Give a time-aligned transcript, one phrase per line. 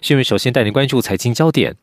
[0.00, 1.76] 新闻首先带您关注财经焦点。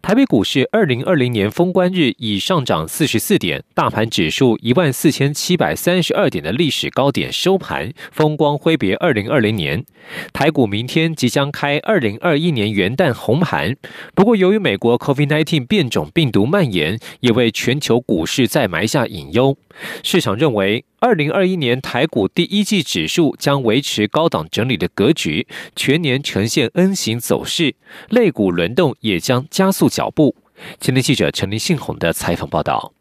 [0.00, 9.84] 台北股市二零二零年封关日已上涨四十四点，大盘指数一万四千七百三十二点的历史高点收盘，风光挥别二零二零年。
[10.32, 13.76] 台股明天即将开二零二一年元旦红盘，
[14.14, 19.56] 不过由于美国 COVID-19 变种病毒蔓延，也为全球股市再埋下隐忧。
[20.02, 25.46] 市场认为，二零二一年台股第一季指数将维持高档整理的格局，
[25.76, 27.74] 全年呈现 N 型走势，
[28.08, 30.34] 肋骨轮动也将加速脚步。
[30.80, 32.92] 前天记者陈林信宏的采访报道。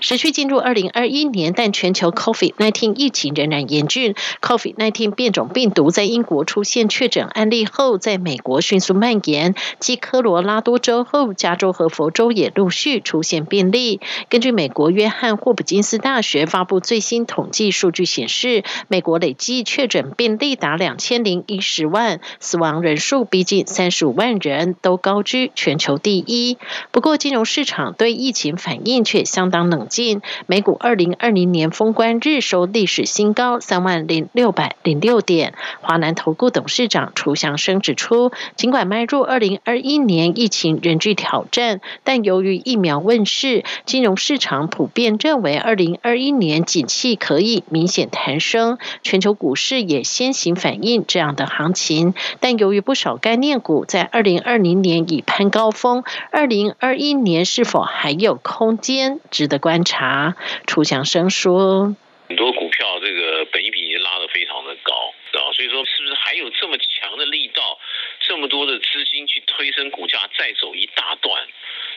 [0.00, 4.14] 持续进入二零二一年，但全球 COVID-19 疫情仍然严峻。
[4.42, 9.54] COVID-19 变种病毒在英国出现确诊案例后，在美国迅速蔓延。
[9.78, 14.00] 继科罗拉多州后，加州和佛州也陆续出现病例。
[14.28, 26.58] 根据美国约翰霍普金斯大学发布最新统计数据显示，美国累计确诊病例达两千零一十万，死亡人数逼近三十五万人，都高居全球第一。
[26.90, 29.85] 不过，金融市场对疫情反应却相当冷。
[29.88, 35.54] 近美股二零二零年封关日收历史新高三万零六百零六点。
[35.80, 48.78] 华南投顾董事长楚祥生指出，尽管迈入二零二一年疫情仍具挑战，但由于疫苗问世，金融市场普遍认为二零二一年景气可以明显弹升。
[49.02, 59.75] 全球股市也先行反映这样的行情，但由于不少概念股在二零二零年已攀高峰，二零二一年是否还有空间，值得关。
[59.76, 60.34] 观察，
[60.66, 61.94] 楚祥生说
[62.32, 67.78] ：“很多股票这个本一比拉得非常的高，啊，所以说是不是还有这么强的力道，
[68.20, 71.46] 这么多的资金去推升股价，再走一大段，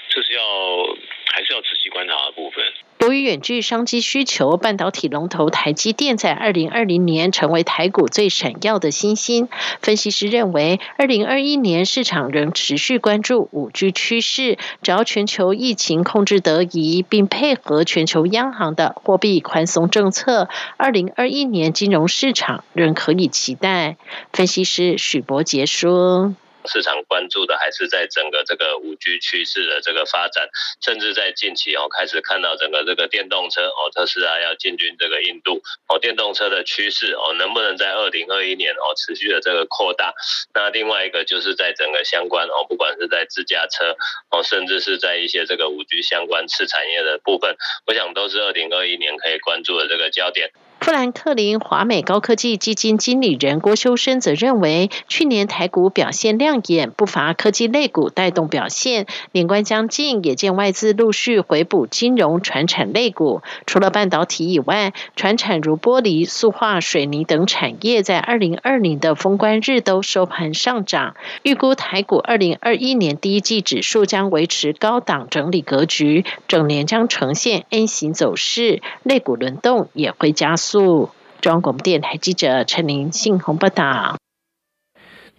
[0.10, 0.42] 这是要
[1.32, 2.64] 还是要仔细观察的部分。”
[3.00, 9.48] 由于远距商机需求，半导体龙头台积电在二零二零年成为台股最闪耀的新星。
[9.82, 23.96] 分析师认为，二零二一年市场仍持续关注五 G 趋势，只要全球疫情控制得宜，并配合全球央行的货币宽松政策，二零二一年金融市场仍可以期待。
[24.34, 26.36] 分析师许博杰说。
[26.70, 30.48] 市场关注的还是在整个这个五 G 趋势的这个发展，
[30.82, 40.14] 甚至在近期哦开始看到整个这个电动车哦，特斯拉要进军这个印度哦，电动车的趋势哦能不能在二零二一年哦持续的这个扩大？
[40.54, 43.98] 那另外一个就是在整个相关哦，不管是在自驾车
[44.30, 47.58] 哦，甚至是在一些这个五 G 相关次产业的部分，
[47.88, 50.52] 我想都是二零二一年可以关注的这个焦点。
[50.80, 59.06] 富兰克林华美高科技基金经理人郭修生则认为，去年台股表现亮眼，不乏科技类股带动表现。
[59.34, 63.42] 年关将近，也见外资陆续回补金融、传产类股。
[63.66, 71.18] 除了半导体以外，传产如玻璃、塑化、水泥等产业，在二零二零的封关日都收盘上涨。
[71.44, 80.69] 预估台股二零二一年第一季指数将维持高档整理格局，整年将呈现 N 型走势，类股轮动也会加速。
[80.72, 81.10] 中
[81.46, 84.18] 央广电台记者陈玲信鸿报道。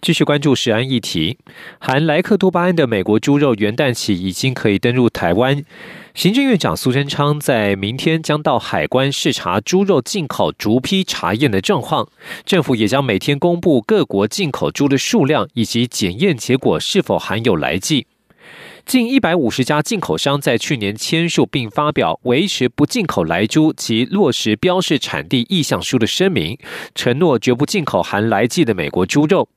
[0.01, 1.37] 继续关注食安议题，
[1.79, 5.63] 含莱克多巴胺的美国猪肉元旦起已经可以登入台湾。
[6.13, 12.09] 行政院长苏贞昌在明天将到海关视察猪肉进口逐批查验的状况。
[12.43, 18.07] 政府也将每天公布各国进口猪的数量以及检验结果是否含有来剂。
[18.91, 26.59] 近一百五十家进口商在去年签署并发表维持不进口莱猪及落实标示产地意向书的声明，
[26.93, 29.47] 承诺绝不进口含来剂的美国猪肉。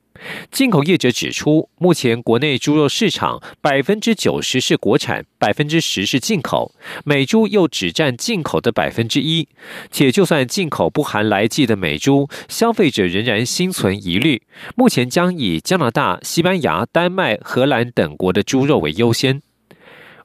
[0.51, 9.47] 进口业者指出，目前国内猪肉市场百分之九十是国产，百分之十是进口，美猪又只占进口的百分之一。
[9.91, 14.41] 且就算进口不含来季的美猪，消费者仍然心存疑虑。
[14.75, 19.41] 目前将以加拿大、西班牙、丹麦、荷兰等国的猪肉为优先。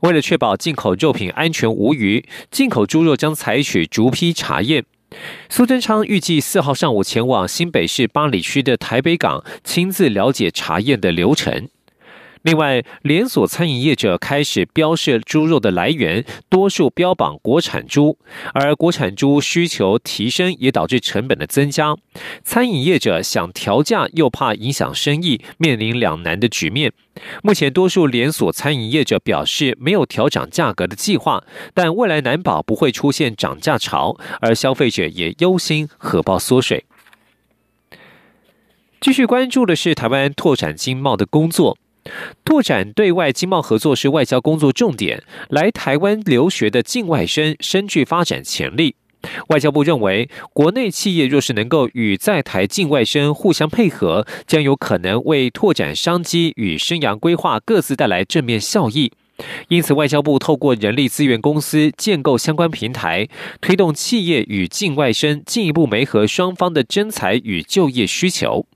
[0.01, 4.85] 为了确保进口肉品安全无虞，进口猪肉将采取逐批查验。
[5.49, 11.69] 苏贞昌预计四号上午前往新北市八里区的台北港，亲自了解查验的流程。
[12.43, 18.17] 另外，连锁餐饮业者开始标示猪肉的来源，多数标榜国产猪，
[18.55, 21.95] 而国产猪需求提升，也导致成本的增加。
[22.43, 26.95] 餐饮业者想调价，又怕影响生意，面临两难的局面。
[27.43, 31.45] 目前，多数连锁餐饮业者表示没有调涨价格的计划，
[31.75, 36.87] 但未来难保不会出现涨价潮，而消费者也忧心荷包缩水。
[38.99, 41.77] 继续关注的是台湾拓展经贸的工作。
[42.45, 45.23] 拓展对外经贸合作是外交工作重点。
[45.49, 48.97] 来台湾留学的境外生深具发展潜力。
[49.49, 59.13] 外交部认为，国内企业若是能够与在台境外生互相配合，将有可能为拓展商机与生涯规划各自带来正面效益。
[59.69, 63.29] 因此，外交部透过人力资源公司建构相关平台，
[63.61, 68.67] 推动企业与境外生进一步媒合双方的征才与就业需求。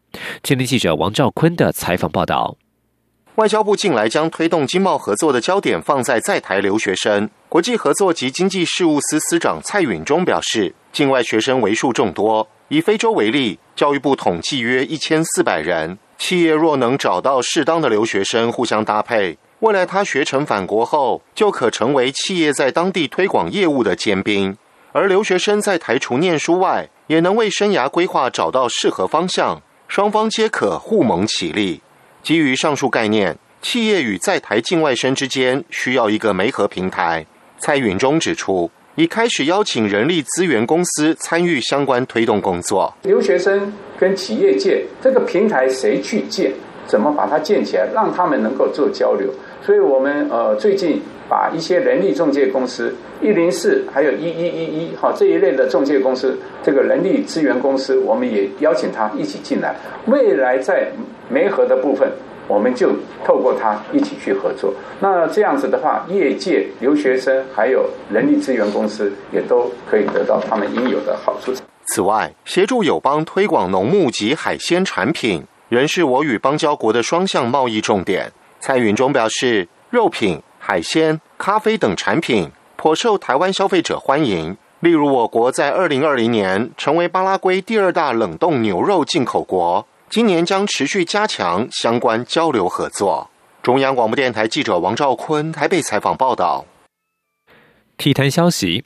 [0.42, 2.56] 前天记者王兆坤的采访报道。
[3.36, 7.28] 外交部近来将推动经贸合作的焦点放在在台留学生。
[7.48, 12.46] 国际合作及经济事务司司长蔡允中表示，境外学生为数众多。
[12.68, 15.98] 以非洲为例，教育部统计约一千四百人。
[16.16, 24.56] 企业若能找到适当的留学生互相搭配，未来他学成返国后，就可成为企业在当地推广业务的尖兵。
[24.92, 31.80] 而留学生在台除念书外，也能为生涯规划找到适合方向，双方皆可互蒙其利。
[32.24, 37.26] 基于上述概念，企业与在台境外生之间需要一个媒合平台。
[37.58, 42.94] 蔡允中指出，已开始邀请人力资源公司参与相关推动工作。
[43.02, 46.50] 留学生跟企业界这个平台谁去建？
[46.86, 49.28] 怎么把它建起来，让他们能够做交流？
[49.62, 59.74] 所以我们呃最近把一些人力中介公司一零四还有一一一一哈这一类的中介公司，这个人力资源公司，我们也邀请他一起进来。
[60.06, 60.88] 未来在
[61.28, 62.10] 媒合的部分，
[62.46, 62.90] 我们就
[63.24, 64.72] 透过他一起去合作。
[65.00, 71.52] 那这样子的话，业界留学生还有人力资源公司也都可以得到他们应有的好处。
[71.86, 78.30] 此外，协助友邦推广农牧及海鲜产品，仍是我与邦交国的双向贸易重点。
[78.60, 84.56] 蔡允中表示，肉品、海鲜、咖啡等产品颇受台湾消费者欢迎。
[84.80, 89.86] 例如，我国在二零二零年成为巴拉圭第二大冷冻牛肉进口国。
[90.08, 93.28] 今年将持续加强相关交流合作。
[93.62, 96.64] 中央广播电台记者王兆坤台北采访报道。
[97.98, 98.84] 体坛消息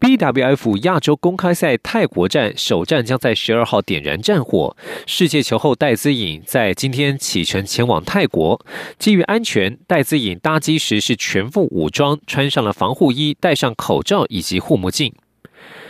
[0.00, 4.76] ：BWF 亚洲公开赛泰国站首站将在十二号点燃战火。
[5.06, 8.64] 世界球后戴资颖在今天启程前往泰国。
[8.98, 15.12] 基于安全，戴资颖搭机时是全副武装，穿上了防护衣，戴上口罩以及护目镜。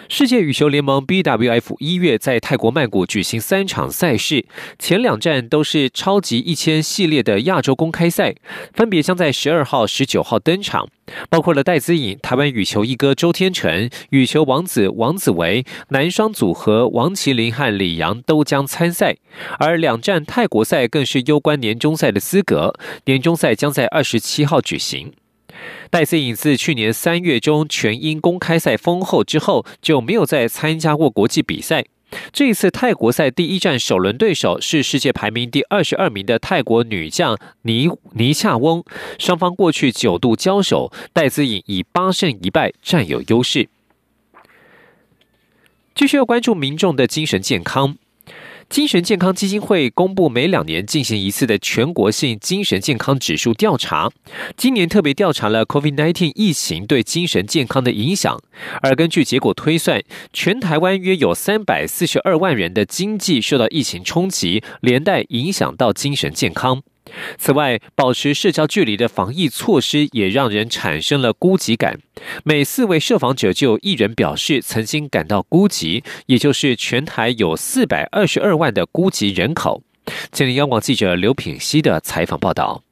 [0.08, 4.46] 世界羽球联盟 BWF 一月在泰国曼谷举行三场赛事，
[4.78, 8.36] 前两站都是超级一千系列的亚洲公开赛，
[8.72, 10.88] 分别将在十二号、十九号登场。
[11.28, 19.16] 包括了戴资颖、台湾羽球一哥周天成、羽球王子王子维、男双组合王麒麟和李阳都将参赛。
[19.58, 22.74] 而两站泰国赛更是攸关年终赛的资格，
[23.06, 25.12] 年终赛将在二十七号举行。
[25.90, 31.84] 戴资颖自去年三月中全英公开赛封后之后，就没有再参加过国际比赛。
[32.32, 38.84] 这一次泰国赛第一站首轮对手是世界排名第二十二名的泰国女将尼尼恰翁，
[39.18, 43.68] 双方过去九度交手，戴资颖以八胜一败占有优势。
[45.96, 47.96] 继续要关注民众的精神健康。
[48.68, 54.10] 精神健康基金会公布每两年进行一次的全国性精神健康指数调查，
[54.56, 58.38] 今年特别调查了 COVID-19 疫情对精神健康的影响，
[58.82, 60.02] 而根据结果推算，
[60.32, 66.82] 全台湾约有三百四十二万人的经济受到疫情冲击，连带影响到精神健康。
[67.38, 71.98] 此外，保持社交距离的防疫措施也让人产生了孤寂感。
[72.44, 79.82] 每四位受访者就一人表示曾经感到孤寂，也就是全台有四百二十二万的孤寂人口。
[80.30, 82.82] 今天央广记者刘品希的采访报道。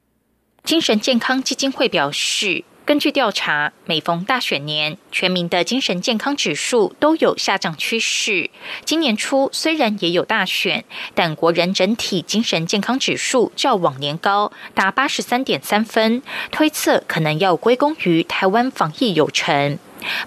[0.63, 2.63] 精神健康基金会表示。
[2.85, 8.51] 根据调查，每逢大选年，全民的精神健康指数都有下降趋势。
[8.83, 19.79] 今年初虽然也有大选，但国人整体精神健康指数较往年高，达八十三点三分，推测可能要归功于台湾防疫有成。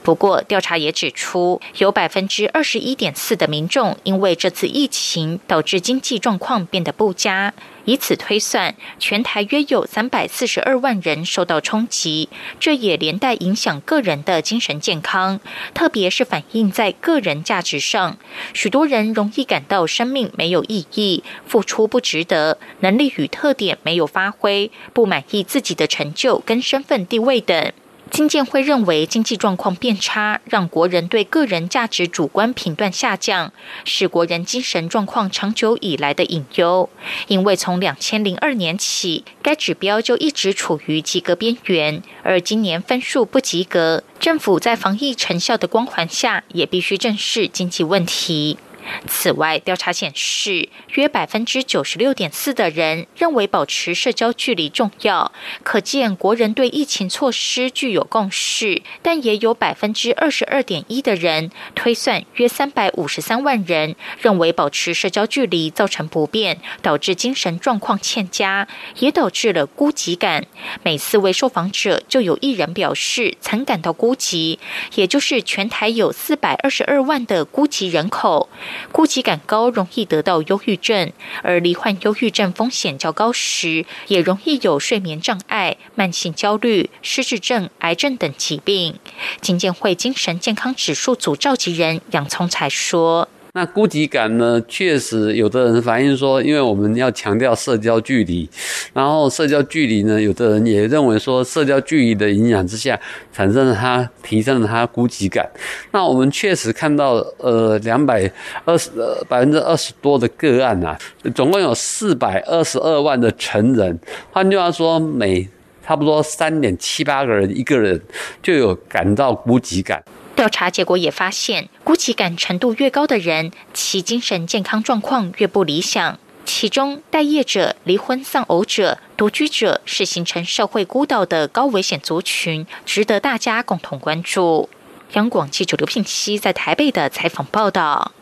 [0.03, 7.53] 不过，调查也指出，有百分之二十一点四的民众因为这次疫情导致经济状况变得不佳。
[7.85, 12.29] 以此推算，全台约有三百四十二万人受到冲击，
[12.61, 15.41] 这也连带影响个人的精神健康，
[15.73, 18.19] 特别是反映在个人价值上。
[18.53, 27.73] 许多人容易感到生命没有意义，付出不值得，能力与特点没有发挥，不满意自己的成就跟身份地位等。
[28.11, 33.53] 金建会认为，经济状况变差，让国人对个人价值主观评断下降，
[33.85, 36.89] 是国人精神状况长久以来的隐忧。
[37.29, 48.59] 因为从两千零二年起，该指标就一直处于及格边缘，而今年分数不及格，政府在防疫成效的光环下，也必须正视经济问题。
[49.07, 58.83] 此外，调查显示，约百分之九十六点四的人认为保持社交距离重要，可见国人对疫情措施具有共识。
[59.03, 68.69] 但也有百分之二十二点一的人推算，约三百五十三万人认为保持社交距离造成不便，导致精神状况欠佳，
[68.99, 70.47] 也导致了孤寂感。
[70.83, 74.59] 每四位受访者就有一人表示曾感到孤寂，
[74.95, 78.49] 也就是全台有四百二十二万的孤寂人口。
[78.93, 88.99] 孤寂感高，容易得到忧郁症，而罹患忧郁症风险较高时，也容易有睡眠障碍、慢性焦虑、失智症、癌症等疾病。
[89.41, 93.29] 金建会精神健康指数组召集人杨聪才说。
[93.59, 94.63] 那孤寂感呢？
[94.69, 98.49] 确实，有的人反映说，因为我们要强调社交距离，
[98.93, 102.97] 然后社交距离呢，有的人也认为说，社交距离的影响之下，
[103.33, 105.45] 产生了他提升了他孤寂感。
[105.91, 108.31] 那我们确实看到，呃，两百
[108.65, 110.97] 二十呃百分之二十多的个案啊，
[111.35, 113.99] 总共有四百二十二万的成人，
[114.31, 115.49] 换句话说，每
[115.85, 118.01] 差不多三点七八个人，一个人
[118.41, 120.01] 就有感到孤寂感。
[120.39, 126.17] 调查结果也发现，孤寂感程度越高的人，其精神健康状况越不理想。
[126.45, 134.69] 其中，待业者、离婚丧偶者、独居者是形成社会孤岛的高危险族群，值得大家共同关注。
[135.15, 138.13] 央广记者刘聘熙在台北的采访报道。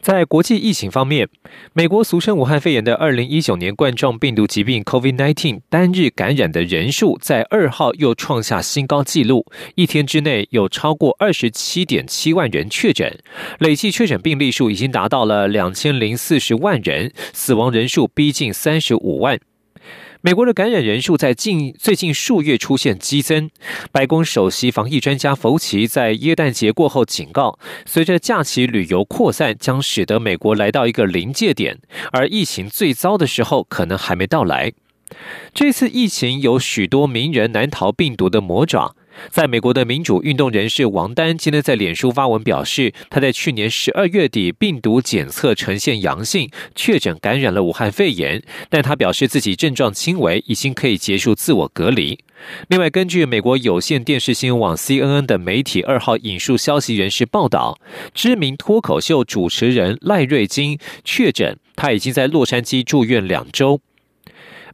[0.00, 1.28] 在国际疫情方面，
[1.74, 13.18] 美国俗称武汉肺炎的二零一九年冠状病毒疾病 （COVID-19） 单日感染的人数在二号又创下新高纪录，一天之内有超过二十七点七万人确诊，
[13.58, 19.38] 累计确诊病例数已经达到了两千零四十万人，死亡人数逼近三十五万。
[20.22, 23.48] 美国的感染人数在近最近数月出现激增。
[23.90, 31.78] 白宫首席防疫专家福奇在耶诞节过后警告，随着假期旅游扩散，将使得美国来到一个临界点，
[32.12, 34.74] 而疫情最糟的时候可能还没到来。
[35.54, 38.94] 这次疫情有许多名人难逃病毒的魔爪。
[39.28, 52.18] 在美国的民主运动人士王丹今天在脸书发文表示，他在去年十二月底病毒检测呈现阳性，确诊感染了武汉肺炎，但他表示自己症状轻微，已经可以结束自我隔离。
[52.68, 57.78] 另外，根据美国有线电视新闻网 CNN 的媒体二号引述消息人士报道，
[58.14, 63.80] 知名脱口秀主持人赖瑞金确诊，他已经在洛杉矶住院两周。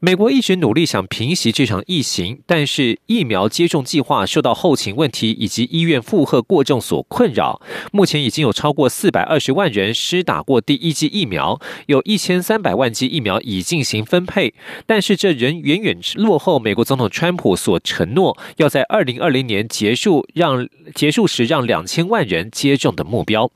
[0.01, 7.63] 美国一直努力想平息这场疫情，但是疫苗接种计划受到后勤问题以及医院负荷过重所困扰。
[7.93, 14.53] 目前已经有超过四百二十万人施打过第一剂疫苗，有一千三百万剂疫苗已进行分配，
[14.85, 23.51] 但是这仍远远落后美国总统川普所承诺要在二零二零年结束让结束时让两千万人接种的目标。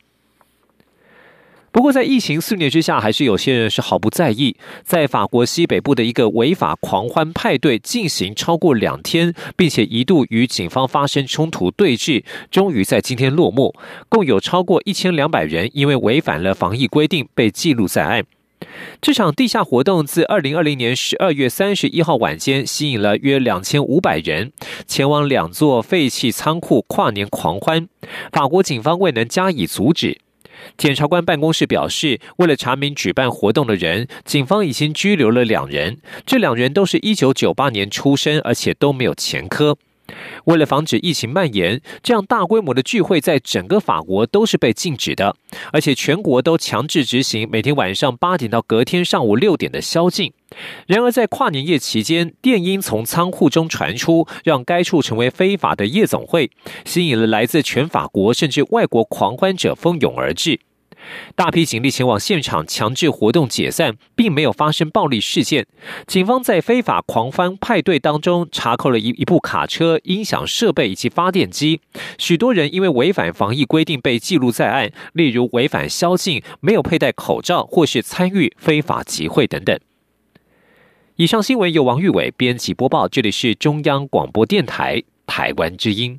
[1.72, 4.56] 不过，在疫情肆虐之下，还是有些人是毫不在意。
[4.82, 13.72] 在法国西北部的一个违法狂欢派对进行超过两天，并且一度与警方发生冲突对峙，终于在今天落幕。
[14.08, 18.24] 共有超过一千两百人因为违反了防疫规定被记录在案。
[19.00, 24.52] 这场地下活动自二零二零年十二月三十一号晚间吸引了约两千五百人
[24.86, 27.88] 前往两座废弃仓库跨年狂欢，
[28.32, 30.18] 法国警方未能加以阻止。
[30.76, 35.98] 检察官办公室表示，为了查明举办活动的人，警方已经拘留了两人。
[36.24, 39.76] 这两人都是一九九八年出生，而且都没有前科。
[40.44, 45.36] 为了防止疫情蔓延，这样大规模的聚会在整个法国都是被禁止的，
[45.72, 50.32] 而且全国都强制执行每天晚上八点到隔天上午六点的宵禁。
[50.86, 56.50] 然而，在跨年夜期间，电音从仓库中传出，让该处成为非法的夜总会，
[56.84, 60.58] 吸引了来自全法国甚至外国狂欢者蜂拥而至。
[61.34, 65.66] 大批警力前往现场强制活动解散，并没有发生暴力事件。
[66.06, 71.80] 警方在非法狂欢派对当中查扣了一一部卡车、音响设备以及发电机。
[72.18, 79.78] 许多人因为违反防疫规定被记录在案，例如违反宵禁、没有佩戴口罩或是参与非法集会等等。
[81.16, 86.18] 以上新闻由王玉伟编辑播报，这里是中央广播电台台湾之音。